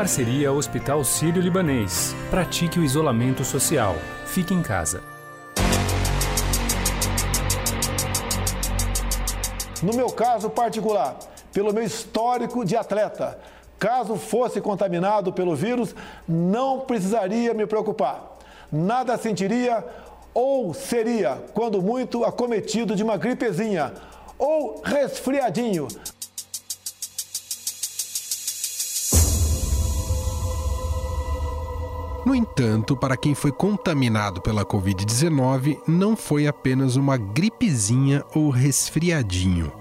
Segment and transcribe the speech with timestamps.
[0.00, 2.16] Parceria Hospital Sírio-Libanês.
[2.30, 3.94] Pratique o isolamento social.
[4.24, 5.02] Fique em casa.
[9.82, 11.18] No meu caso particular,
[11.52, 13.38] pelo meu histórico de atleta,
[13.78, 15.94] caso fosse contaminado pelo vírus,
[16.26, 18.38] não precisaria me preocupar.
[18.72, 19.84] Nada sentiria
[20.32, 23.92] ou seria, quando muito, acometido de uma gripezinha
[24.38, 25.88] ou resfriadinho.
[32.30, 39.72] No entanto, para quem foi contaminado pela Covid-19, não foi apenas uma gripezinha ou resfriadinho.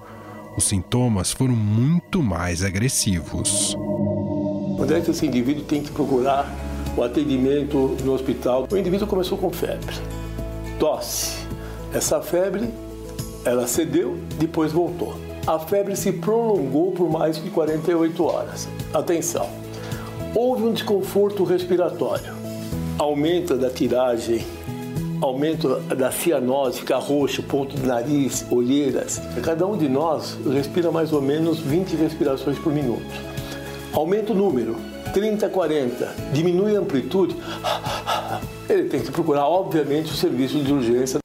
[0.58, 3.77] Os sintomas foram muito mais agressivos.
[4.75, 6.52] Quando é que esse indivíduo tem que procurar
[6.98, 8.67] o atendimento no hospital?
[8.72, 9.94] O indivíduo começou com febre,
[10.80, 11.45] tosse.
[11.94, 12.67] Essa febre,
[13.45, 15.13] ela cedeu, depois voltou.
[15.45, 18.67] A febre se prolongou por mais de 48 horas.
[18.91, 19.47] Atenção!
[20.34, 22.38] Houve um desconforto respiratório,
[22.99, 24.45] aumento da tiragem,
[25.22, 29.22] aumento da cianose, fica roxo, ponto de nariz, olheiras.
[29.42, 33.05] Cada um de nós respira mais ou menos 20 respirações por minuto.
[33.94, 34.75] Aumenta o número,
[35.14, 37.36] 30, 40, diminui a amplitude.
[38.67, 41.20] Ele tem que procurar, obviamente, o serviço de urgência.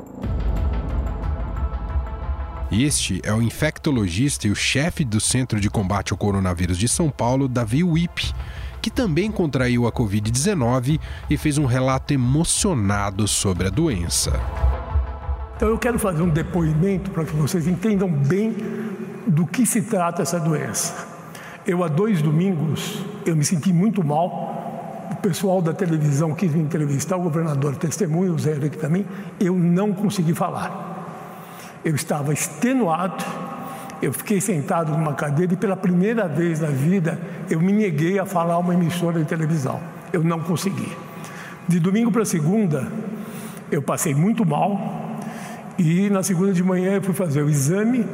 [2.71, 7.11] Este é o infectologista e o chefe do Centro de Combate ao Coronavírus de São
[7.11, 8.33] Paulo, Davi Wip
[8.85, 14.39] que também contraiu a Covid-19 e fez um relato emocionado sobre a doença.
[15.57, 18.55] Então eu quero fazer um depoimento para que vocês entendam bem
[19.27, 21.09] do que se trata essa doença.
[21.67, 25.09] Eu há dois domingos eu me senti muito mal.
[25.11, 29.07] O pessoal da televisão quis me entrevistar, o governador testemunha, o Zé aqui também.
[29.41, 31.81] Eu não consegui falar.
[31.83, 33.25] Eu estava extenuado
[34.05, 38.27] eu fiquei sentado numa cadeira e pela primeira vez na vida eu me neguei a
[38.27, 39.81] falar uma emissora de televisão.
[40.13, 40.93] Eu não consegui.
[41.67, 42.87] De domingo para segunda,
[43.71, 45.19] eu passei muito mal
[45.79, 48.07] e na segunda de manhã eu fui fazer o exame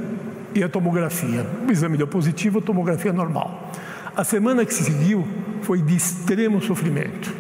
[0.54, 1.44] e a tomografia.
[1.68, 3.70] O exame deu positivo, a tomografia normal.
[4.16, 5.26] A semana que se seguiu
[5.62, 7.34] foi de extremo sofrimento.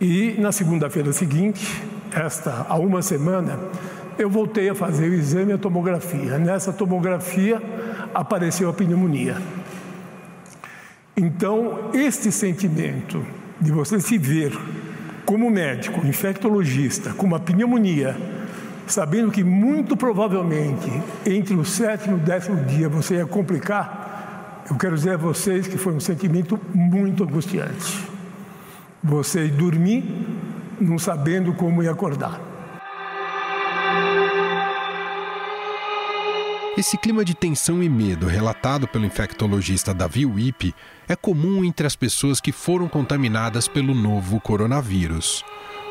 [0.00, 3.58] E na segunda-feira seguinte, esta há uma semana,
[4.18, 6.38] eu voltei a fazer o exame e a tomografia.
[6.38, 7.60] Nessa tomografia
[8.14, 9.36] apareceu a pneumonia.
[11.16, 13.24] Então, este sentimento
[13.60, 14.52] de você se ver
[15.24, 18.16] como médico, infectologista, com uma pneumonia,
[18.86, 20.90] sabendo que muito provavelmente
[21.24, 25.66] entre o sétimo e o décimo dia você ia complicar, eu quero dizer a vocês
[25.66, 28.08] que foi um sentimento muito angustiante.
[29.02, 30.04] Você dormir
[30.80, 32.53] não sabendo como ia acordar.
[36.76, 40.74] Esse clima de tensão e medo relatado pelo infectologista Davi Wippe
[41.06, 45.44] é comum entre as pessoas que foram contaminadas pelo novo coronavírus.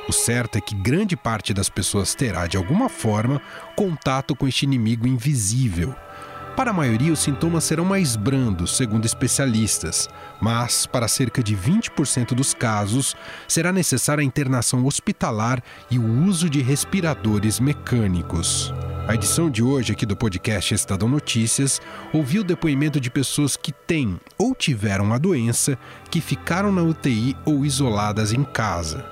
[0.09, 3.41] O certo é que grande parte das pessoas terá, de alguma forma,
[3.77, 5.95] contato com este inimigo invisível.
[6.53, 10.09] Para a maioria, os sintomas serão mais brandos, segundo especialistas,
[10.41, 13.15] mas para cerca de 20% dos casos,
[13.47, 18.73] será necessária a internação hospitalar e o uso de respiradores mecânicos.
[19.05, 21.81] A edição de hoje aqui do podcast Estadão Notícias
[22.13, 25.77] ouviu depoimento de pessoas que têm ou tiveram a doença,
[26.09, 29.03] que ficaram na UTI ou isoladas em casa.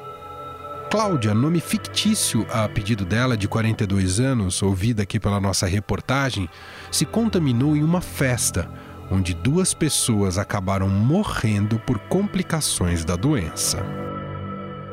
[0.89, 6.49] Cláudia, nome fictício a pedido dela, de 42 anos, ouvida aqui pela nossa reportagem,
[6.89, 8.71] se contaminou em uma festa,
[9.11, 13.85] onde duas pessoas acabaram morrendo por complicações da doença.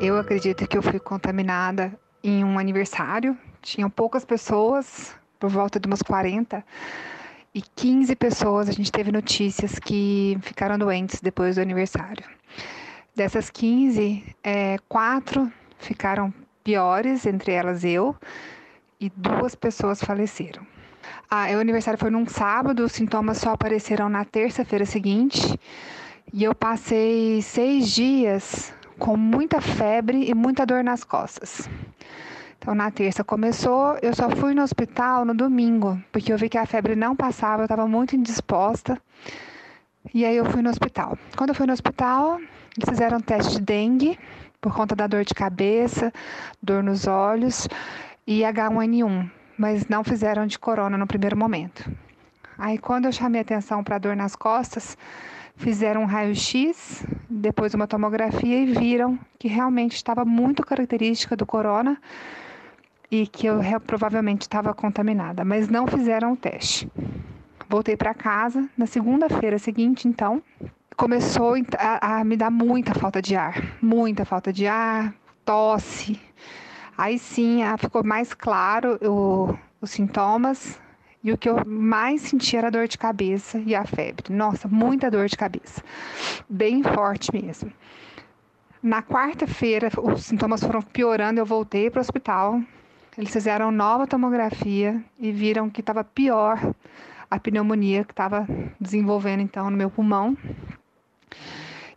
[0.01, 5.87] Eu acredito que eu fui contaminada em um aniversário tinham poucas pessoas, por volta de
[5.87, 6.63] umas 40,
[7.53, 12.23] e 15 pessoas a gente teve notícias que ficaram doentes depois do aniversário.
[13.15, 16.33] Dessas 15, é, quatro ficaram
[16.63, 18.15] piores, entre elas eu,
[18.99, 20.65] e duas pessoas faleceram.
[21.29, 25.59] Ah, o aniversário foi num sábado, os sintomas só apareceram na terça-feira seguinte,
[26.31, 31.67] e eu passei seis dias com muita febre e muita dor nas costas.
[32.61, 36.57] Então, na terça começou, eu só fui no hospital no domingo, porque eu vi que
[36.57, 39.01] a febre não passava, eu estava muito indisposta.
[40.13, 41.17] E aí eu fui no hospital.
[41.37, 42.37] Quando eu fui no hospital,
[42.77, 44.19] eles fizeram um teste de dengue
[44.59, 46.11] por conta da dor de cabeça,
[46.61, 47.65] dor nos olhos
[48.27, 51.89] e H1N1, mas não fizeram de corona no primeiro momento.
[52.57, 54.97] Aí quando eu chamei atenção para a dor nas costas,
[55.55, 61.97] fizeram um raio-x, depois uma tomografia e viram que realmente estava muito característica do corona
[63.11, 66.89] e que eu provavelmente estava contaminada, mas não fizeram o teste.
[67.67, 70.41] Voltei para casa na segunda-feira seguinte, então,
[70.95, 75.13] começou a, a me dar muita falta de ar, muita falta de ar,
[75.45, 76.19] tosse.
[76.97, 80.79] Aí sim, ficou mais claro o, os sintomas
[81.23, 84.33] e o que eu mais senti era a dor de cabeça e a febre.
[84.33, 85.83] Nossa, muita dor de cabeça,
[86.49, 87.71] bem forte mesmo.
[88.81, 92.61] Na quarta-feira, os sintomas foram piorando, eu voltei para o hospital.
[93.19, 96.57] Eles fizeram nova tomografia e viram que estava pior
[97.29, 98.47] a pneumonia que estava
[98.79, 100.37] desenvolvendo então no meu pulmão.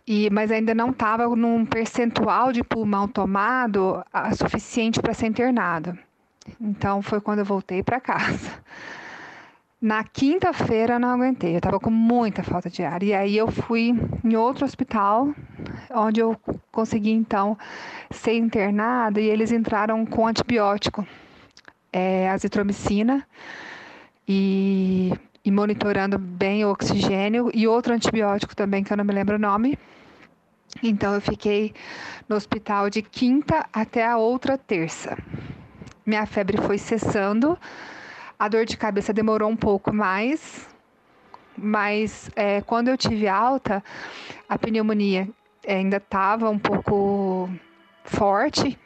[0.05, 5.97] E, mas ainda não estava num percentual de pulmão tomado a, suficiente para ser internado.
[6.61, 8.51] Então foi quando eu voltei para casa.
[9.83, 13.03] Na quinta-feira não aguentei, eu estava com muita falta de ar.
[13.03, 13.93] E aí eu fui
[14.23, 15.35] em outro hospital,
[15.91, 16.37] onde eu
[16.71, 17.59] consegui então
[18.09, 21.05] ser internada e eles entraram com antibiótico,
[21.93, 23.27] é, azitromicina,
[24.29, 25.13] e,
[25.45, 29.41] e monitorando bem o oxigênio, e outro antibiótico também, que eu não me lembro o
[29.41, 29.77] nome.
[30.81, 31.75] Então eu fiquei
[32.29, 35.19] no hospital de quinta até a outra terça.
[36.07, 37.59] Minha febre foi cessando,
[38.43, 40.69] a dor de cabeça demorou um pouco mais,
[41.57, 43.81] mas é, quando eu tive alta,
[44.49, 45.29] a pneumonia
[45.65, 47.49] ainda estava um pouco
[48.03, 48.77] forte,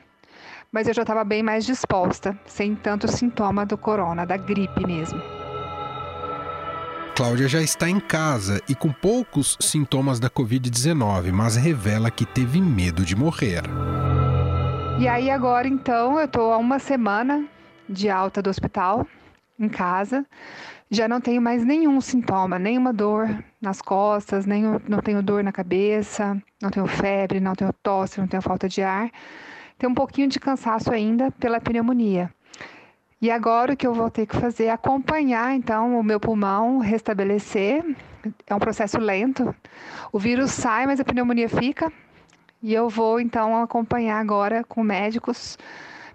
[0.70, 5.23] mas eu já estava bem mais disposta, sem tanto sintoma do corona, da gripe mesmo.
[7.17, 12.61] Cláudia já está em casa e com poucos sintomas da Covid-19, mas revela que teve
[12.61, 13.62] medo de morrer.
[15.00, 17.47] E aí agora então eu estou há uma semana
[17.88, 19.06] de alta do hospital,
[19.58, 20.26] em casa,
[20.91, 26.41] já não tenho mais nenhum sintoma, nenhuma dor nas costas, não tenho dor na cabeça,
[26.62, 29.11] não tenho febre, não tenho tosse, não tenho falta de ar.
[29.79, 32.31] Tenho um pouquinho de cansaço ainda pela pneumonia.
[33.20, 36.79] E agora o que eu vou ter que fazer é acompanhar então o meu pulmão
[36.79, 37.85] restabelecer.
[38.47, 39.55] É um processo lento.
[40.12, 41.93] O vírus sai, mas a pneumonia fica.
[42.62, 45.59] E eu vou então acompanhar agora com médicos,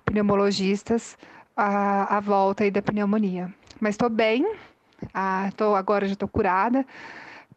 [0.05, 1.17] pneumologistas,
[1.55, 3.53] a, a volta da pneumonia.
[3.79, 4.45] Mas estou bem,
[5.13, 6.85] ah, tô, agora já estou curada.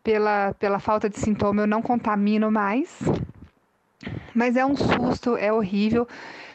[0.03, 2.99] Pela, pela falta de sintoma, eu não contamino mais.
[4.35, 6.07] Mas é um susto, é horrível.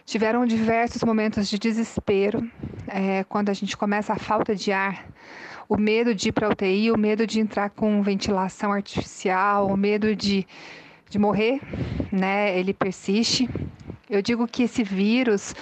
[0.05, 2.49] Tiveram diversos momentos de desespero
[2.87, 5.05] é, quando a gente começa a falta de ar,
[5.67, 10.15] o medo de ir para UTI, o medo de entrar com ventilação artificial, o medo
[10.15, 10.45] de,
[11.09, 11.61] de morrer,
[12.11, 12.57] né?
[12.57, 13.47] Ele persiste.
[14.09, 15.53] Eu digo que esse vírus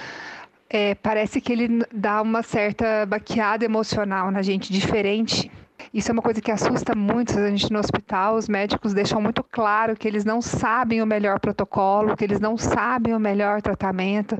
[0.69, 5.49] é, parece que ele dá uma certa baqueada emocional na gente, diferente.
[5.93, 8.35] Isso é uma coisa que assusta muito a gente no hospital.
[8.35, 12.57] Os médicos deixam muito claro que eles não sabem o melhor protocolo, que eles não
[12.57, 14.37] sabem o melhor tratamento.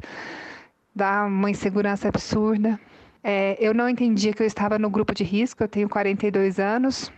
[0.94, 2.80] Dá uma insegurança absurda.
[3.24, 7.12] É, eu não entendia que eu estava no grupo de risco, eu tenho 42 anos,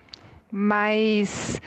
[0.51, 1.61] mas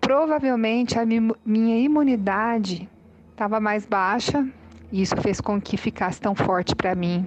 [0.00, 2.88] provavelmente a minha imunidade
[3.32, 4.46] estava mais baixa
[4.92, 7.24] e isso fez com que ficasse tão forte para mim.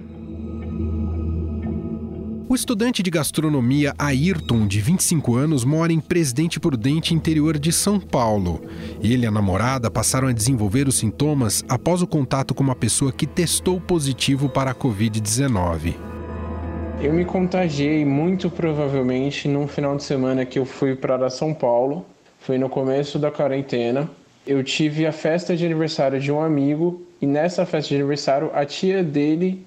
[2.52, 7.98] O estudante de gastronomia Ayrton, de 25 anos, mora em Presidente Prudente, interior de São
[7.98, 8.62] Paulo.
[9.02, 13.14] Ele e a namorada passaram a desenvolver os sintomas após o contato com uma pessoa
[13.14, 15.96] que testou positivo para a Covid-19.
[17.02, 22.06] Eu me contagiei muito provavelmente num final de semana que eu fui para São Paulo.
[22.42, 24.10] Foi no começo da quarentena.
[24.52, 28.66] Eu tive a festa de aniversário de um amigo e nessa festa de aniversário, a
[28.66, 29.66] tia dele,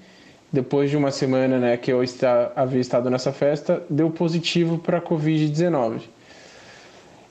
[0.53, 4.99] depois de uma semana né, que eu está, havia estado nessa festa, deu positivo para
[4.99, 6.03] a Covid-19.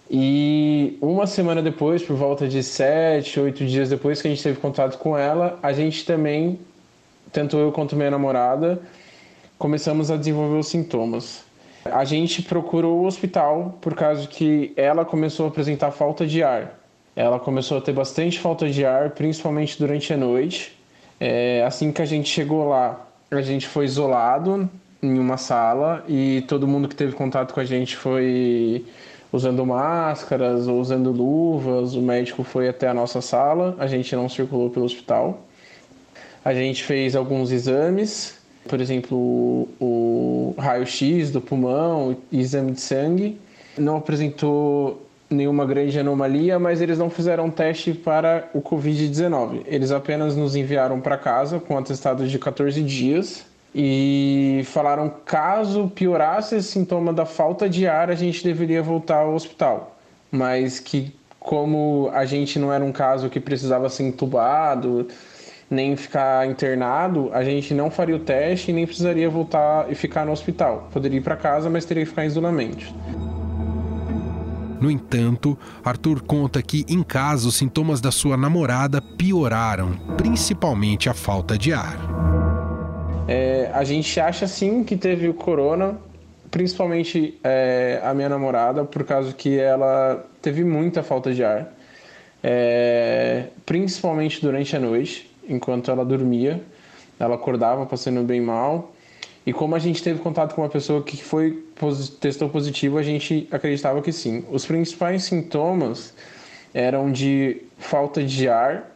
[0.10, 4.60] E uma semana depois, por volta de sete, oito dias depois que a gente teve
[4.60, 6.60] contato com ela, a gente também,
[7.32, 8.82] tanto eu quanto minha namorada,
[9.60, 11.44] começamos a desenvolver os sintomas.
[11.86, 16.82] A gente procurou o hospital por causa que ela começou a apresentar falta de ar.
[17.16, 20.78] Ela começou a ter bastante falta de ar, principalmente durante a noite.
[21.20, 24.70] É, assim que a gente chegou lá, a gente foi isolado
[25.02, 28.86] em uma sala e todo mundo que teve contato com a gente foi
[29.32, 31.96] usando máscaras ou usando luvas.
[31.96, 35.42] O médico foi até a nossa sala, a gente não circulou pelo hospital.
[36.44, 43.40] A gente fez alguns exames, por exemplo, o raio-x do pulmão, exame de sangue.
[43.78, 45.03] Não apresentou
[45.34, 49.62] nenhuma grande anomalia, mas eles não fizeram teste para o Covid-19.
[49.66, 56.56] Eles apenas nos enviaram para casa com atestado de 14 dias e falaram caso piorasse
[56.56, 59.98] esse sintoma da falta de ar, a gente deveria voltar ao hospital.
[60.32, 65.08] Mas que como a gente não era um caso que precisava ser entubado,
[65.70, 70.26] nem ficar internado, a gente não faria o teste e nem precisaria voltar e ficar
[70.26, 70.88] no hospital.
[70.94, 72.94] Poderia ir para casa, mas teria que ficar em isolamento.
[74.84, 81.14] No entanto, Arthur conta que em casa os sintomas da sua namorada pioraram, principalmente a
[81.14, 81.98] falta de ar.
[83.26, 85.98] É, a gente acha sim que teve o corona,
[86.52, 91.74] principalmente é, a minha namorada, por causa que ela teve muita falta de ar,
[92.44, 96.62] é, principalmente durante a noite, enquanto ela dormia.
[97.18, 98.93] Ela acordava passando bem mal.
[99.46, 101.66] E como a gente teve contato com uma pessoa que foi
[102.20, 104.46] testou positivo, a gente acreditava que sim.
[104.50, 106.14] Os principais sintomas
[106.74, 108.90] eram de falta de ar,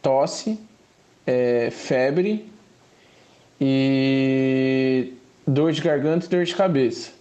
[0.00, 0.58] tosse,
[1.26, 2.46] é, febre
[3.60, 5.12] e
[5.46, 7.12] dor de garganta e dor de cabeça.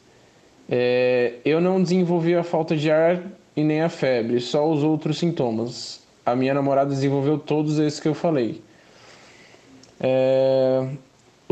[0.70, 3.22] É, eu não desenvolvi a falta de ar
[3.56, 6.02] e nem a febre, só os outros sintomas.
[6.26, 8.62] A minha namorada desenvolveu todos esses que eu falei.
[10.00, 10.88] É,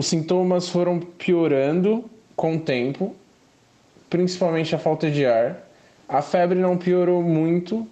[0.02, 2.04] os sintomas foram piorando
[2.36, 3.16] com o tempo,
[4.10, 5.58] principalmente a falta de ar.
[6.10, 7.88] A febre não piorou muito,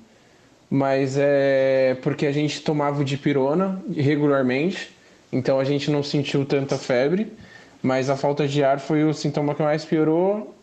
[0.67, 4.91] mas é porque a gente tomava dipirona regularmente,
[5.31, 7.31] então a gente não sentiu tanta febre.
[7.79, 10.55] Mas a falta de ar foi o sintoma que mais piorou,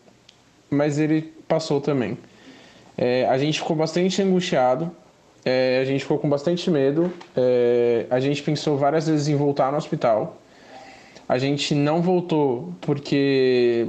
[0.69, 2.17] mas ele passou também.
[2.97, 4.91] É, a gente ficou bastante angustiado,
[5.45, 9.71] é, a gente ficou com bastante medo, é, a gente pensou várias vezes em voltar
[9.71, 10.37] no hospital.
[11.27, 13.87] A gente não voltou porque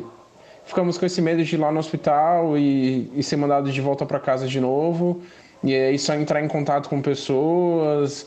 [0.64, 4.04] ficamos com esse medo de ir lá no hospital e, e ser mandado de volta
[4.04, 5.22] para casa de novo,
[5.62, 8.26] e aí só entrar em contato com pessoas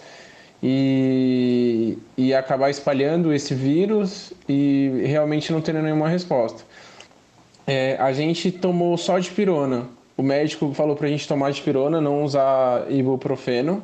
[0.64, 6.64] e, e acabar espalhando esse vírus e realmente não tendo nenhuma resposta.
[7.68, 9.88] É, a gente tomou só de pirona.
[10.18, 13.84] O médico falou para a gente tomar de pirona, não usar ibuprofeno.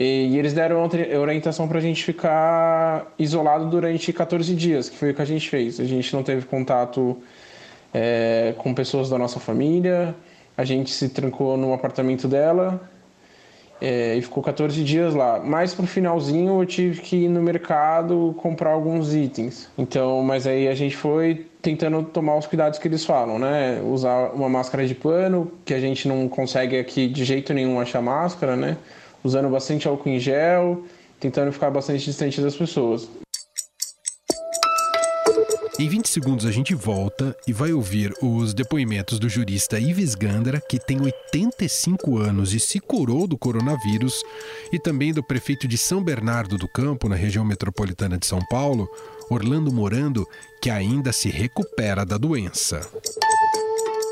[0.00, 0.88] E, eles deram
[1.20, 5.46] orientação para a gente ficar isolado durante 14 dias, que foi o que a gente
[5.50, 5.78] fez.
[5.78, 7.18] A gente não teve contato
[7.92, 10.14] é, com pessoas da nossa família,
[10.56, 12.80] a gente se trancou no apartamento dela
[13.78, 15.38] é, e ficou 14 dias lá.
[15.38, 19.68] Mas pro finalzinho eu tive que ir no mercado comprar alguns itens.
[19.76, 23.82] Então, mas aí a gente foi tentando tomar os cuidados que eles falam, né?
[23.84, 28.00] Usar uma máscara de pano, que a gente não consegue aqui de jeito nenhum achar
[28.00, 28.78] máscara, né?
[29.22, 30.84] Usando bastante álcool em gel,
[31.18, 33.08] tentando ficar bastante distante das pessoas.
[35.80, 40.60] Em 20 segundos a gente volta e vai ouvir os depoimentos do jurista Ives Gandra,
[40.60, 44.22] que tem 85 anos e se curou do coronavírus,
[44.70, 48.86] e também do prefeito de São Bernardo do Campo, na região metropolitana de São Paulo,
[49.30, 50.26] Orlando Morando,
[50.60, 52.86] que ainda se recupera da doença.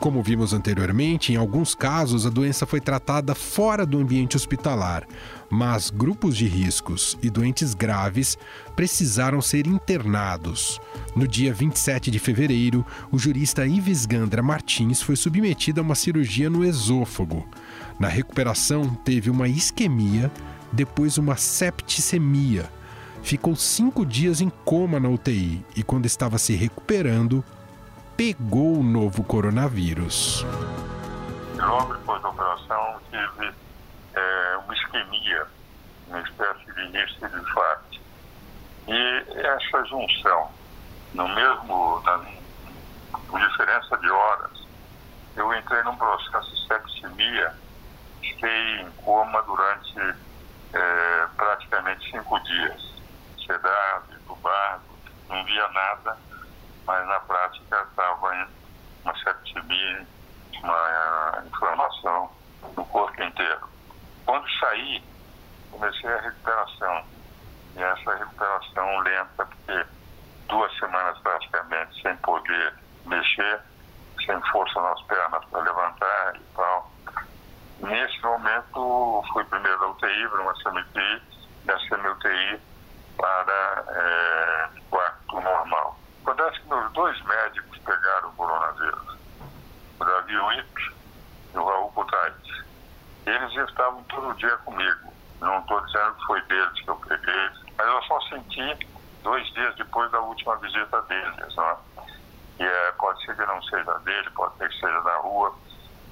[0.00, 5.04] Como vimos anteriormente, em alguns casos a doença foi tratada fora do ambiente hospitalar,
[5.50, 8.38] mas grupos de riscos e doentes graves
[8.76, 10.80] precisaram ser internados.
[11.16, 16.48] No dia 27 de fevereiro, o jurista Ives Gandra Martins foi submetido a uma cirurgia
[16.48, 17.44] no esôfago.
[17.98, 20.30] Na recuperação, teve uma isquemia,
[20.72, 22.70] depois uma septicemia.
[23.20, 27.44] Ficou cinco dias em coma na UTI e, quando estava se recuperando,
[28.18, 30.44] pegou o novo coronavírus.
[31.54, 33.54] Logo depois da operação, tive
[34.12, 35.46] é, uma isquemia,
[36.08, 38.00] uma espécie de início de infarto.
[38.88, 40.50] E essa junção,
[41.14, 42.18] no mesmo, na,
[43.28, 44.66] com diferença de horas,
[45.36, 47.54] eu entrei num processo de septicemia,
[48.20, 50.16] fiquei em coma durante
[50.72, 52.82] é, praticamente cinco dias.
[53.46, 54.82] Sedado, entubado,
[55.28, 56.27] não via nada
[56.88, 58.48] mas na prática estava
[59.04, 60.06] uma septicemia,
[60.62, 62.30] uma inflamação
[62.74, 63.68] no corpo inteiro.
[64.24, 65.04] Quando saí,
[65.70, 67.04] comecei a recuperação.
[67.76, 69.86] E essa recuperação lenta, porque
[70.48, 72.72] duas semanas praticamente sem poder
[73.04, 73.60] mexer,
[74.24, 76.90] sem força nas pernas para levantar e tal.
[77.80, 81.22] Nesse momento, fui primeiro da UTI, para uma semi-UTI,
[81.66, 82.60] da semi-UTI
[83.18, 85.98] para é, quarto normal.
[86.28, 89.16] Acontece que meus dois médicos pegaram o coronavírus,
[89.98, 90.94] o Davi Witt
[91.54, 92.34] e o Raul Butais.
[93.24, 95.10] Eles estavam todo dia comigo.
[95.40, 98.86] Não estou dizendo que foi deles que eu peguei, mas eu só senti
[99.22, 101.56] dois dias depois da última visita deles.
[101.56, 101.76] Né?
[102.58, 105.54] E é, pode ser que não seja dele, pode ser que seja da rua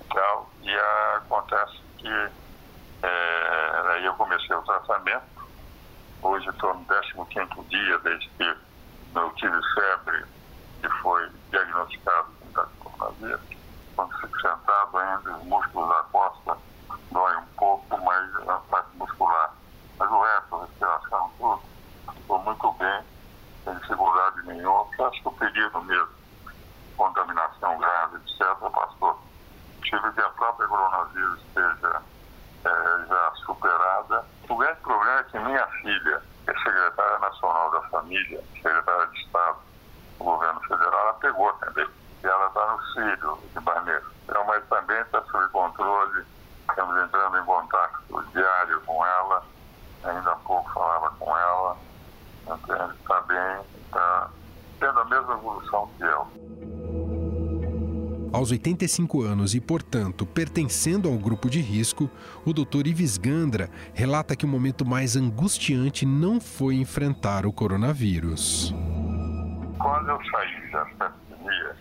[0.00, 0.50] e tal.
[0.62, 2.08] E é, acontece que
[3.02, 5.46] é, aí eu comecei o tratamento.
[6.22, 8.66] Hoje estou no 15 dia desde que
[9.18, 10.24] eu tive febre
[10.82, 13.40] e foi diagnosticado com coronavírus.
[13.94, 16.58] Quando fico sentado ainda, os músculos da costa
[17.10, 19.54] doem um pouco, mas a parte muscular.
[19.98, 21.62] Mas o resto, a respiração, tudo,
[22.14, 23.04] estou muito bem,
[23.64, 24.86] sem dificuldade nenhuma.
[24.98, 26.08] Acho que o período mesmo,
[26.98, 29.18] contaminação grave, etc., passou.
[29.82, 32.02] Tive que a própria coronavírus esteja
[32.64, 34.26] é, já superada.
[34.48, 37.18] O grande problema é que minha filha, que é secretária
[38.06, 39.58] nacional da família, secretária de Estado
[40.18, 41.86] do governo federal, ela pegou também.
[42.22, 44.06] E ela está no Sírio, de Barneiro.
[44.24, 46.24] Então, mas também está sob controle,
[46.68, 47.96] estamos entrando em contato
[48.32, 49.42] diário com ela,
[50.04, 51.76] ainda há pouco falava com ela,
[53.00, 54.30] está bem, está
[54.80, 56.26] tendo a mesma evolução que eu.
[58.46, 62.08] Aos 85 anos e, portanto, pertencendo ao grupo de risco,
[62.44, 62.86] o Dr.
[62.86, 68.72] Ives Gandra relata que o momento mais angustiante não foi enfrentar o coronavírus.
[69.80, 71.76] Quando eu saí da pandemia,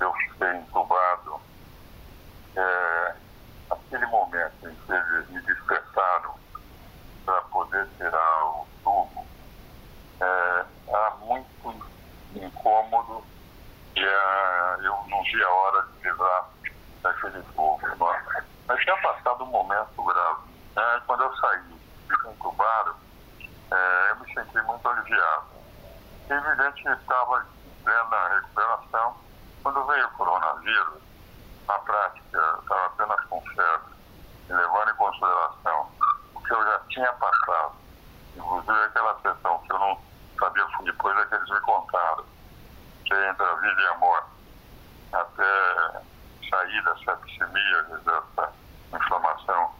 [0.00, 1.40] eu fiquei entubado,
[2.56, 3.14] é,
[3.70, 6.34] aquele momento em que eles me despertaram
[7.24, 9.24] para poder tirar o tubo,
[10.20, 11.86] é, era muito
[12.34, 13.22] incômodo
[13.96, 16.50] e uh, eu não vi a hora de livrar
[17.02, 17.80] daquele povo.
[18.68, 20.40] Mas tinha passado um momento grave.
[20.76, 21.02] Né?
[21.06, 22.94] Quando eu saí e entubaram,
[23.70, 25.44] é, eu me senti muito aliviado.
[26.28, 27.46] Evidente que estava
[27.84, 29.16] vendo a recuperação.
[29.62, 31.02] Quando veio o coronavírus,
[31.66, 33.94] na prática, estava apenas com febre,
[34.48, 35.90] levando em consideração
[36.34, 37.74] o que eu já tinha passado,
[38.36, 40.00] inclusive aquela sessão que eu não
[40.38, 42.24] sabia depois é que eles me contaram
[43.04, 44.28] que é entre a vida e a morte,
[45.12, 46.02] até
[46.50, 48.52] sair da septicemia, dessa
[48.92, 49.72] inflamação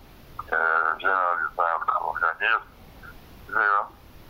[0.49, 2.67] é, generalizada do organismo.
[3.49, 3.87] Eu,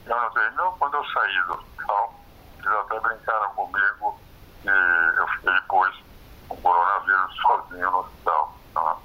[0.07, 2.15] eu notei, não, quando eu saí do hospital,
[2.59, 4.21] eles até brincaram comigo
[4.65, 5.95] e eu fiquei depois
[6.49, 8.55] com o coronavírus sozinho no hospital.
[8.75, 8.97] Tá?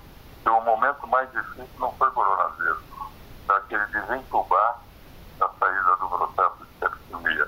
[0.46, 2.84] E o momento mais difícil não foi o coronavírus,
[3.46, 4.80] foi aquele desentubar
[5.38, 7.48] da saída do processo de septicemia.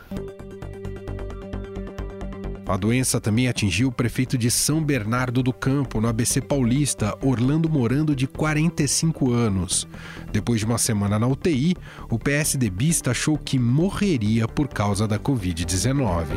[2.69, 7.69] A doença também atingiu o prefeito de São Bernardo do Campo, no ABC Paulista, Orlando
[7.69, 9.85] Morando, de 45 anos.
[10.31, 11.75] Depois de uma semana na UTI,
[12.09, 16.27] o PSDBista achou que morreria por causa da Covid-19.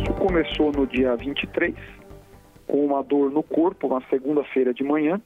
[0.00, 1.74] Isso começou no dia 23,
[2.68, 5.20] com uma dor no corpo, na segunda-feira de manhã.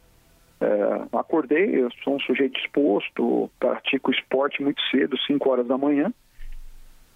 [0.59, 6.11] É, acordei, eu sou um sujeito exposto, pratico esporte muito cedo, 5 horas da manhã,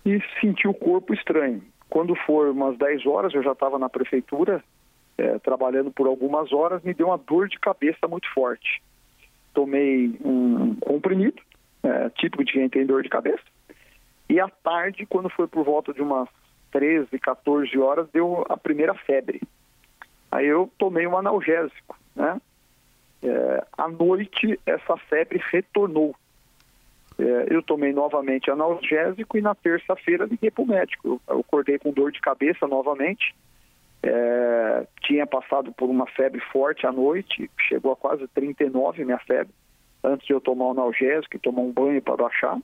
[0.04, 4.62] e senti o corpo estranho quando for umas 10 horas, eu já estava na prefeitura,
[5.18, 8.80] é, trabalhando por algumas horas, me deu uma dor de cabeça muito forte.
[9.52, 11.42] Tomei um comprimido,
[11.82, 13.42] é, típico de quem tem dor de cabeça.
[14.28, 16.28] E à tarde, quando foi por volta de umas
[16.70, 19.42] 13, 14 horas, deu a primeira febre.
[20.30, 22.40] Aí eu tomei um analgésico, né?
[23.22, 26.14] É, à noite, essa febre retornou.
[27.20, 31.20] É, eu tomei novamente analgésico e na terça-feira liguei para o médico.
[31.28, 33.34] Eu, acordei com dor de cabeça novamente.
[34.02, 39.52] É, tinha passado por uma febre forte à noite, chegou a quase 39 minha febre,
[40.02, 42.58] antes de eu tomar o analgésico e tomar um banho para baixar.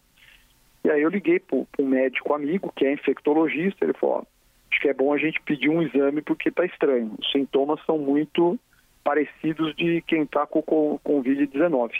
[0.82, 4.26] E aí eu liguei para um médico amigo, que é infectologista, ele falou,
[4.72, 7.14] acho que é bom a gente pedir um exame porque está estranho.
[7.18, 8.58] Os sintomas são muito
[9.04, 11.92] parecidos de quem está com o Covid-19.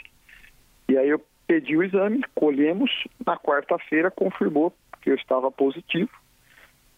[0.89, 2.91] E aí eu pedi o exame, colhemos,
[3.25, 6.11] na quarta-feira confirmou que eu estava positivo.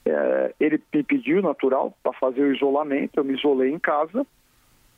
[0.05, 4.27] É, ele me pediu, natural, para fazer o isolamento, eu me isolei em casa,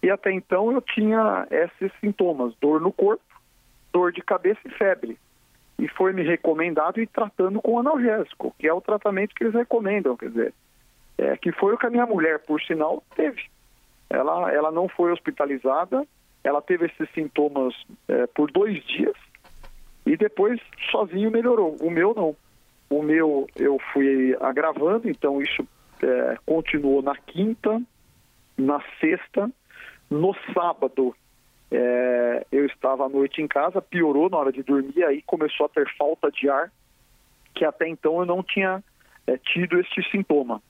[0.02, 3.22] e até então eu tinha esses sintomas, dor no corpo,
[3.92, 5.18] dor de cabeça e febre.
[5.78, 10.16] E foi me recomendado ir tratando com analgésico, que é o tratamento que eles recomendam,
[10.16, 10.54] quer dizer,
[11.18, 13.42] é, que foi o que a minha mulher, por sinal, teve.
[14.08, 16.06] Ela, ela não foi hospitalizada,
[16.42, 17.74] ela teve esses sintomas
[18.08, 19.16] é, por dois dias,
[20.06, 20.60] e depois
[20.90, 21.76] sozinho melhorou.
[21.80, 22.36] O meu não.
[22.88, 25.66] O meu eu fui agravando, então isso
[26.02, 27.80] é, continuou na quinta,
[28.56, 29.50] na sexta,
[30.10, 31.14] no sábado
[31.70, 35.68] é, eu estava à noite em casa, piorou na hora de dormir, aí começou a
[35.68, 36.72] ter falta de ar,
[37.54, 38.82] que até então eu não tinha
[39.26, 40.60] é, tido este sintoma.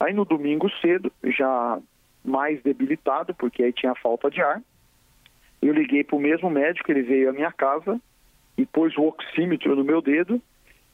[0.00, 1.78] Aí no domingo cedo, já
[2.24, 4.60] mais debilitado, porque aí tinha falta de ar,
[5.60, 8.00] eu liguei para o mesmo médico, ele veio à minha casa,
[8.62, 10.40] e pôs o oxímetro no meu dedo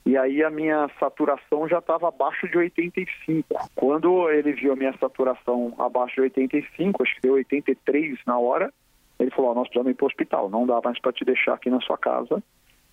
[0.08, 3.46] e aí a minha saturação já estava abaixo de 85.
[3.74, 8.72] Quando ele viu a minha saturação abaixo de 85, acho que deu 83 na hora,
[9.18, 11.52] ele falou, oh, nós precisamos ir para o hospital, não dá mais para te deixar
[11.52, 12.42] aqui na sua casa.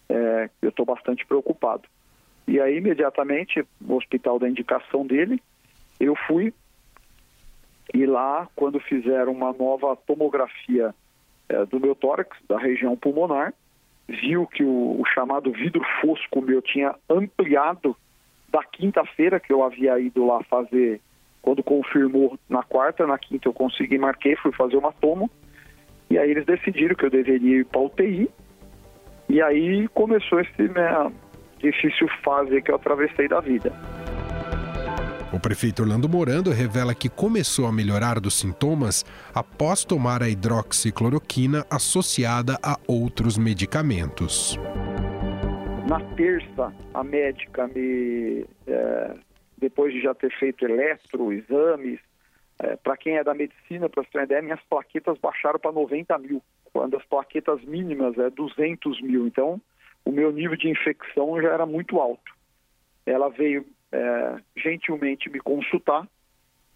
[0.09, 1.83] é, eu estou bastante preocupado.
[2.45, 5.41] E aí, imediatamente, no hospital da indicação dele,
[5.99, 6.53] eu fui
[7.93, 10.93] e lá, quando fizeram uma nova tomografia
[11.47, 13.53] é, do meu tórax, da região pulmonar,
[14.07, 17.95] viu que o, o chamado vidro fosco meu tinha ampliado
[18.49, 21.01] da quinta-feira que eu havia ido lá fazer,
[21.41, 25.29] quando confirmou na quarta, na quinta eu consegui, marquei, fui fazer uma tomo,
[26.09, 28.29] e aí eles decidiram que eu deveria ir para UTI,
[29.27, 31.11] e aí começou esse né,
[31.59, 33.73] difícil fase que eu atravessei da vida.
[35.35, 41.65] O prefeito Orlando Morando revela que começou a melhorar dos sintomas após tomar a hidroxicloroquina
[41.69, 44.57] associada a outros medicamentos.
[45.89, 49.13] Na terça, a médica me, é,
[49.57, 51.99] depois de já ter feito eletro, exames,
[52.57, 56.41] é, para quem é da medicina, para você ideia, minhas plaquetas baixaram para 90 mil,
[56.71, 59.27] quando as plaquetas mínimas é 200 mil.
[59.27, 59.59] Então,
[60.05, 62.33] o meu nível de infecção já era muito alto.
[63.05, 66.07] Ela veio é, gentilmente me consultar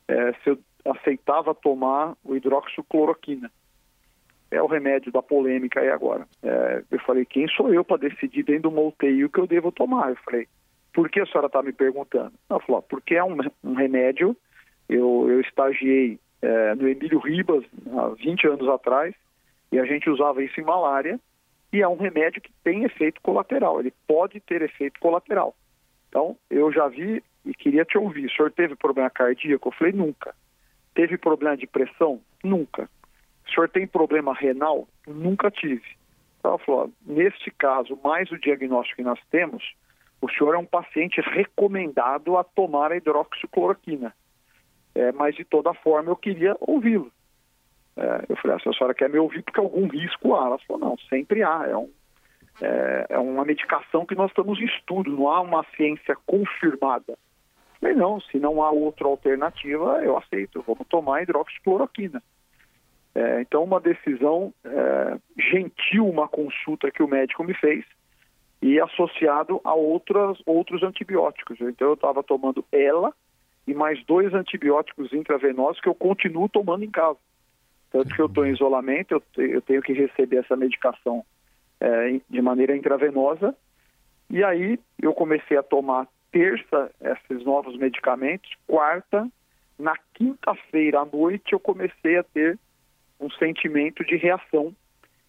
[0.07, 3.51] é, se eu aceitava tomar o hidroxicloroquina.
[4.51, 6.27] É o remédio da polêmica aí agora.
[6.41, 9.71] É, eu falei, quem sou eu para decidir dentro do UTI o que eu devo
[9.71, 10.09] tomar?
[10.09, 10.47] Eu falei,
[10.93, 12.33] por que a senhora está me perguntando?
[12.49, 14.35] Ela falou, porque é um, um remédio,
[14.87, 17.63] eu, eu estagiei é, no Emílio Ribas
[17.95, 19.13] há 20 anos atrás,
[19.71, 21.19] e a gente usava isso em malária,
[21.71, 25.53] e é um remédio que tem efeito colateral, ele pode ter efeito colateral.
[26.09, 28.25] Então, eu já vi e queria te ouvir.
[28.25, 29.69] O senhor teve problema cardíaco?
[29.69, 30.35] Eu falei, nunca.
[30.93, 32.19] Teve problema de pressão?
[32.43, 32.89] Nunca.
[33.47, 34.87] O senhor tem problema renal?
[35.07, 35.85] Nunca tive.
[36.39, 39.63] Então, ela falou, neste caso, mais o diagnóstico que nós temos,
[40.21, 44.13] o senhor é um paciente recomendado a tomar a hidroxicloroquina.
[44.95, 47.11] É, mas, de toda forma, eu queria ouvi-lo.
[47.95, 50.45] É, eu falei, ah, a senhora quer me ouvir porque algum risco há?
[50.45, 51.65] Ela falou, não, sempre há.
[51.67, 51.91] É um
[52.61, 57.17] é, é uma medicação que nós estamos em estudo, não há uma ciência confirmada.
[57.79, 62.21] Falei, não, se não há outra alternativa, eu aceito, vamos tomar hidroxicloroquina.
[63.15, 67.85] É, então, uma decisão é, gentil, uma consulta que o médico me fez,
[68.61, 71.59] e associado a outras, outros antibióticos.
[71.61, 73.13] Então, eu estava tomando ela
[73.65, 77.17] e mais dois antibióticos intravenosos que eu continuo tomando em casa.
[77.91, 81.25] Tanto que eu estou em isolamento, eu, eu tenho que receber essa medicação
[81.79, 83.55] é, de maneira intravenosa.
[84.29, 89.27] E aí eu comecei a tomar terça esses novos medicamentos, quarta,
[89.77, 92.59] na quinta-feira à noite eu comecei a ter
[93.19, 94.75] um sentimento de reação.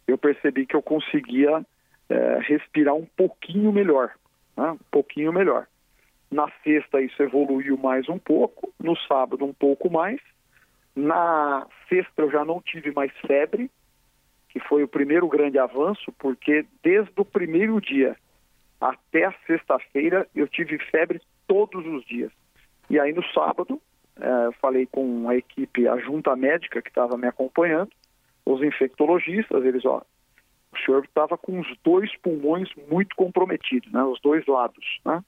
[0.07, 1.65] Eu percebi que eu conseguia
[2.09, 4.13] é, respirar um pouquinho melhor,
[4.57, 4.73] né?
[4.73, 5.67] um pouquinho melhor.
[6.31, 10.21] Na sexta isso evoluiu mais um pouco, no sábado um pouco mais.
[10.95, 13.71] Na sexta eu já não tive mais febre,
[14.51, 18.17] que foi o primeiro grande avanço, porque desde o primeiro dia
[18.81, 22.33] até a sexta-feira eu tive febre todos os dias.
[22.89, 23.81] E aí no sábado,
[24.19, 27.91] é, falei com a equipe, a junta médica que estava me acompanhando,
[28.45, 30.03] os infectologistas, eles, ó,
[30.73, 35.23] o senhor estava com os dois pulmões muito comprometidos, né, os dois lados, né?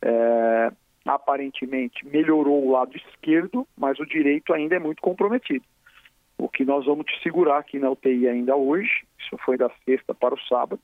[0.00, 0.72] É,
[1.04, 5.64] aparentemente melhorou o lado esquerdo, mas o direito ainda é muito comprometido
[6.38, 10.14] o que nós vamos te segurar aqui na UTI ainda hoje, isso foi da sexta
[10.14, 10.80] para o sábado,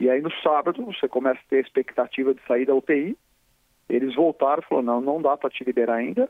[0.00, 3.16] e aí no sábado você começa a ter a expectativa de sair da UTI,
[3.88, 6.28] eles voltaram e falaram, não, não dá para te liberar ainda,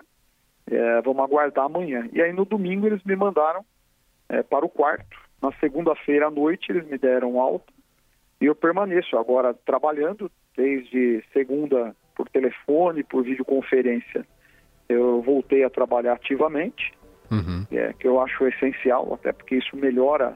[0.70, 2.08] é, vamos aguardar amanhã.
[2.12, 3.64] E aí no domingo eles me mandaram
[4.28, 7.72] é, para o quarto, na segunda-feira à noite eles me deram alta,
[8.40, 14.26] e eu permaneço agora trabalhando desde segunda por telefone, por videoconferência.
[14.88, 16.92] Eu voltei a trabalhar ativamente
[17.30, 17.64] uhum.
[17.70, 20.34] é, que eu acho essencial, até porque isso melhora,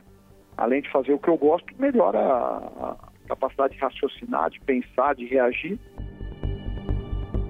[0.57, 2.96] além de fazer o que eu gosto, melhora a, a
[3.28, 5.78] capacidade de raciocinar, de pensar, de reagir.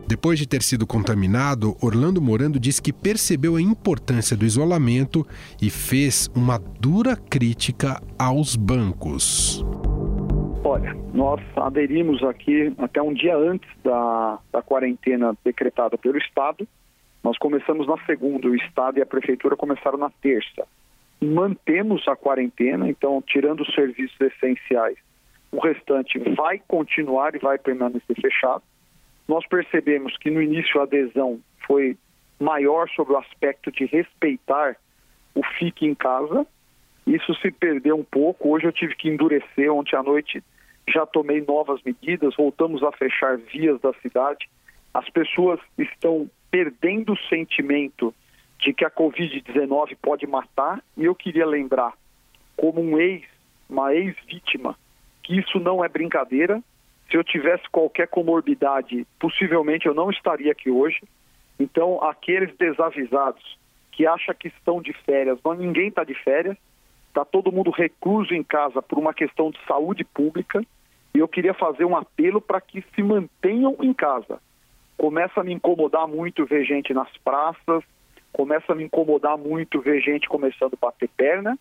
[0.07, 5.27] Depois de ter sido contaminado, Orlando Morando diz que percebeu a importância do isolamento
[5.61, 9.65] e fez uma dura crítica aos bancos.
[10.65, 16.69] Olha, nós aderimos aqui até um dia antes da, da quarentena decretada pelo Estado
[17.23, 20.67] nós começamos na segunda, o Estado e a Prefeitura começaram na terça.
[21.21, 24.99] Mantemos a quarentena, então, tirando os serviços essenciais,
[25.53, 28.63] o restante vai continuar e vai permanecer fechado.
[29.29, 31.97] Nós percebemos que no início a adesão foi
[32.41, 34.77] maior sobre o aspecto de respeitar
[35.35, 36.45] o fique em casa.
[37.07, 38.51] Isso se perdeu um pouco.
[38.51, 39.73] Hoje eu tive que endurecer.
[39.73, 40.43] Ontem à noite
[40.89, 42.35] já tomei novas medidas.
[42.37, 44.49] Voltamos a fechar vias da cidade.
[44.93, 48.15] As pessoas estão perdendo o sentimento
[48.61, 51.95] de que a Covid-19 pode matar, e eu queria lembrar,
[52.55, 53.25] como um ex,
[53.69, 54.79] uma ex-vítima,
[55.23, 56.63] que isso não é brincadeira.
[57.11, 61.01] Se eu tivesse qualquer comorbidade, possivelmente eu não estaria aqui hoje.
[61.59, 63.59] Então, aqueles desavisados
[63.91, 66.57] que acham que estão de férias, não, ninguém está de férias,
[67.09, 70.63] está todo mundo recluso em casa por uma questão de saúde pública.
[71.15, 74.39] E eu queria fazer um apelo para que se mantenham em casa.
[74.97, 77.83] Começa a me incomodar muito ver gente nas praças,
[78.33, 81.59] começa a me incomodar muito ver gente começando a bater perna.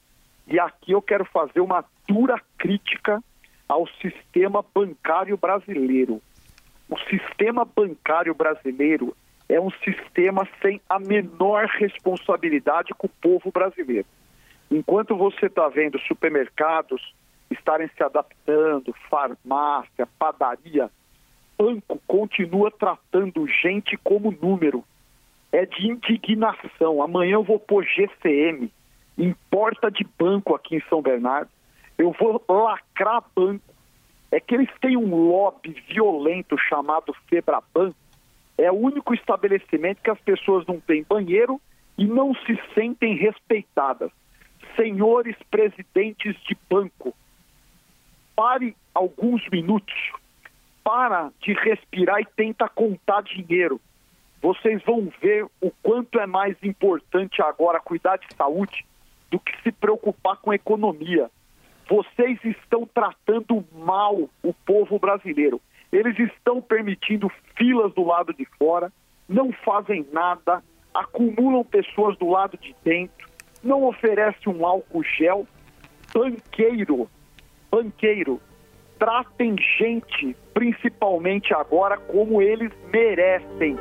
[0.48, 3.22] E aqui eu quero fazer uma dura crítica
[3.67, 6.22] ao sistema bancário brasileiro.
[6.89, 9.15] O sistema bancário brasileiro
[9.48, 14.08] é um sistema sem a menor responsabilidade com o povo brasileiro.
[14.70, 17.13] Enquanto você está vendo supermercados
[17.50, 20.89] estarem se adaptando, farmácia, padaria,
[21.62, 24.84] banco continua tratando gente como número.
[25.52, 27.04] É de indignação.
[27.04, 28.71] Amanhã eu vou pôr GCM
[29.17, 31.52] em porta de banco aqui em São Bernardo.
[31.97, 33.63] Eu vou lacrar banco.
[34.32, 37.93] É que eles têm um lobby violento chamado Febraban.
[38.58, 41.62] É o único estabelecimento que as pessoas não têm banheiro
[41.97, 44.10] e não se sentem respeitadas.
[44.76, 47.13] Senhores presidentes de banco,
[48.36, 49.93] pare alguns minutos,
[50.84, 53.80] para de respirar e tenta contar dinheiro.
[54.41, 58.86] Vocês vão ver o quanto é mais importante agora cuidar de saúde
[59.30, 61.30] do que se preocupar com economia.
[61.88, 65.62] Vocês estão tratando mal o povo brasileiro.
[65.91, 68.91] Eles estão permitindo filas do lado de fora,
[69.28, 70.63] não fazem nada,
[70.94, 73.30] acumulam pessoas do lado de dentro,
[73.63, 75.48] não oferece um álcool gel.
[76.13, 77.10] Banqueiro,
[77.70, 78.41] banqueiro,
[79.02, 83.76] tratem gente, principalmente agora, como eles merecem.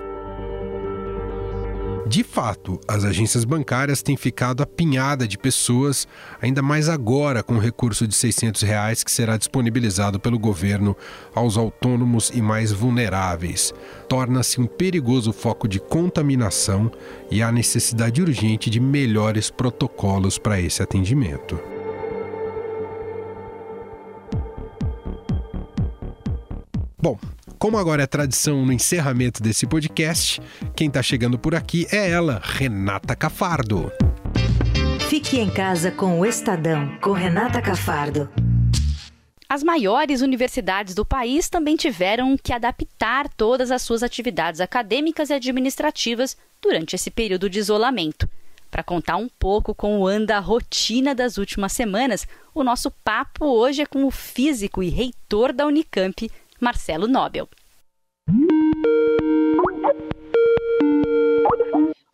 [2.07, 6.09] De fato, as agências bancárias têm ficado apinhada de pessoas,
[6.41, 10.97] ainda mais agora com o recurso de 600 reais que será disponibilizado pelo governo
[11.35, 13.75] aos autônomos e mais vulneráveis.
[14.09, 16.91] Torna-se um perigoso foco de contaminação
[17.31, 21.80] e há necessidade urgente de melhores protocolos para esse atendimento.
[27.03, 27.19] Bom,
[27.59, 30.39] como agora é tradição no encerramento desse podcast,
[30.77, 33.91] quem está chegando por aqui é ela, Renata Cafardo.
[35.09, 38.29] Fique em casa com o Estadão, com Renata Cafardo.
[39.49, 45.33] As maiores universidades do país também tiveram que adaptar todas as suas atividades acadêmicas e
[45.33, 48.29] administrativas durante esse período de isolamento.
[48.71, 53.83] Para contar um pouco como anda a rotina das últimas semanas, o nosso papo hoje
[53.83, 57.49] é com o físico e reitor da Unicamp, Marcelo Nobel.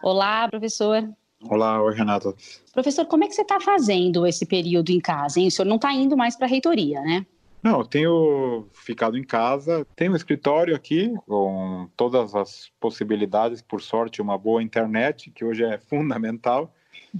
[0.02, 1.08] Olá, professor.
[1.42, 2.32] Olá, oi, Renata.
[2.72, 5.40] Professor, como é que você está fazendo esse período em casa?
[5.40, 5.48] Hein?
[5.48, 7.26] O senhor não está indo mais para a reitoria, né?
[7.62, 9.84] Não, eu tenho ficado em casa.
[9.96, 15.64] Tenho um escritório aqui com todas as possibilidades, por sorte, uma boa internet, que hoje
[15.64, 16.72] é fundamental.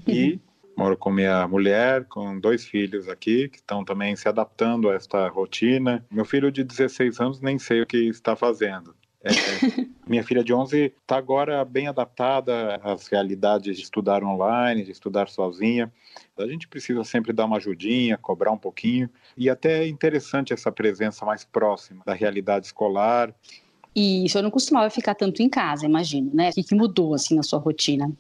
[0.07, 0.39] E
[0.77, 5.27] Moro com minha mulher, com dois filhos aqui, que estão também se adaptando a esta
[5.29, 6.05] rotina.
[6.11, 8.95] Meu filho de 16 anos nem sei o que está fazendo.
[9.25, 9.31] É,
[10.07, 15.29] minha filha de 11 está agora bem adaptada às realidades de estudar online, de estudar
[15.29, 15.91] sozinha.
[16.39, 19.09] A gente precisa sempre dar uma ajudinha, cobrar um pouquinho.
[19.35, 23.35] E até é interessante essa presença mais próxima da realidade escolar.
[23.95, 26.51] E o senhor não costumava ficar tanto em casa, imagino, né?
[26.51, 28.13] O que mudou assim na sua rotina?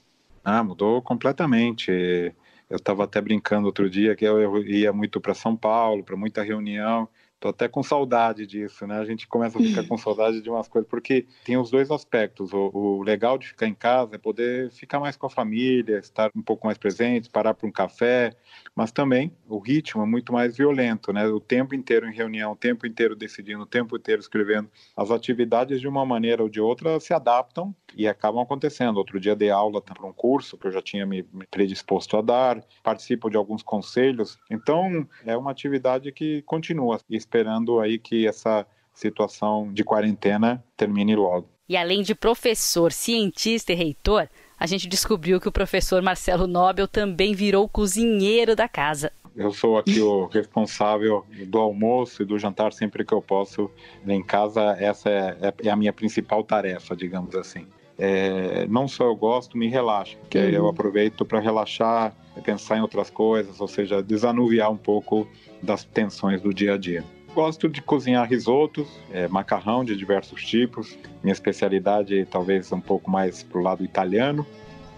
[0.42, 2.34] Ah, mudou completamente.
[2.68, 6.42] Eu estava até brincando outro dia que eu ia muito para São Paulo, para muita
[6.42, 7.08] reunião.
[7.38, 8.98] Tô até com saudade disso, né?
[8.98, 12.52] A gente começa a ficar com saudade de umas coisas, porque tem os dois aspectos.
[12.52, 16.30] O, o, legal de ficar em casa é poder ficar mais com a família, estar
[16.34, 18.34] um pouco mais presente, parar para um café,
[18.76, 21.26] mas também o ritmo é muito mais violento, né?
[21.26, 24.70] O tempo inteiro em reunião, o tempo inteiro decidindo, o tempo inteiro escrevendo.
[24.94, 28.98] As atividades, de uma maneira ou de outra, se adaptam e acabam acontecendo.
[28.98, 32.62] Outro dia dei aula para um curso que eu já tinha me predisposto a dar,
[32.82, 34.38] participo de alguns conselhos.
[34.50, 41.48] Então, é uma atividade que continua esperando aí que essa situação de quarentena termine logo.
[41.68, 46.88] E além de professor, cientista e reitor, a gente descobriu que o professor Marcelo Nobel
[46.88, 49.12] também virou cozinheiro da casa.
[49.34, 53.70] Eu sou aqui o responsável do almoço e do jantar sempre que eu posso
[54.06, 54.62] em casa.
[54.80, 57.66] Essa é, é a minha principal tarefa, digamos assim.
[57.98, 60.44] É, não só eu gosto, me relaxa, que uhum.
[60.44, 65.28] eu aproveito para relaxar, pensar em outras coisas, ou seja, desanuviar um pouco
[65.62, 67.04] das tensões do dia a dia
[67.36, 70.98] gosto de cozinhar risotos, é, macarrão de diversos tipos.
[71.22, 74.46] Minha especialidade talvez um pouco mais pro lado italiano.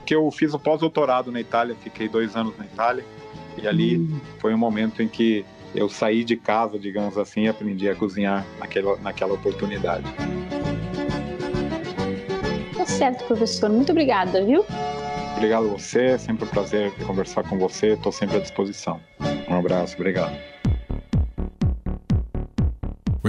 [0.06, 3.04] Que eu fiz o pós-doutorado na Itália, fiquei dois anos na Itália
[3.60, 4.20] e ali hum.
[4.38, 8.46] foi um momento em que eu saí de casa, digamos assim, e aprendi a cozinhar
[8.60, 10.04] naquela, naquela oportunidade.
[12.76, 13.68] Tá certo, professor.
[13.68, 14.64] Muito obrigada, viu?
[15.36, 19.00] Obrigado a você, é sempre um prazer conversar com você, estou sempre à disposição.
[19.48, 20.57] Um abraço, obrigado.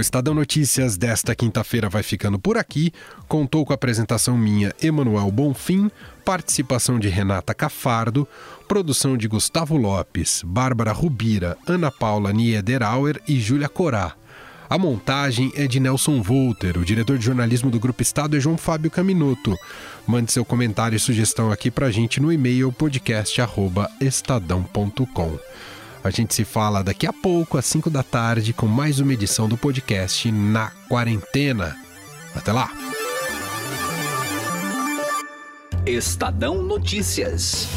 [0.00, 2.90] Estadão Notícias desta quinta-feira vai ficando por aqui.
[3.28, 5.90] Contou com a apresentação minha, Emanuel Bonfim,
[6.24, 8.26] participação de Renata Cafardo,
[8.66, 14.14] produção de Gustavo Lopes, Bárbara Rubira, Ana Paula Niederauer e Júlia Corá.
[14.70, 18.56] A montagem é de Nelson Volter, o diretor de jornalismo do Grupo Estado é João
[18.56, 19.54] Fábio Caminoto.
[20.06, 25.38] Mande seu comentário e sugestão aqui pra gente no e-mail podcast@estadão.com.
[26.02, 29.48] A gente se fala daqui a pouco, às 5 da tarde, com mais uma edição
[29.48, 31.76] do podcast Na Quarentena.
[32.34, 32.70] Até lá!
[35.84, 37.68] Estadão Notícias.